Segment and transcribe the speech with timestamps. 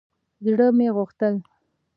[0.45, 1.35] زړه مې غوښتل